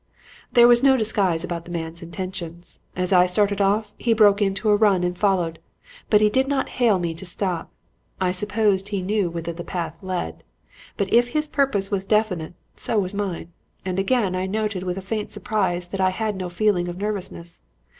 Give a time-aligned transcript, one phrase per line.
[0.51, 2.79] "There was no disguise about the man's intentions.
[2.95, 5.59] As I started off, he broke into a run and followed,
[6.09, 7.69] but he did not hail me to stop.
[8.19, 10.41] I suppose he knew whither the path led.
[10.97, 13.51] But if his purpose was definite, so was mine.
[13.85, 17.61] And again I noted with faint surprise that I had no feeling of nervousness.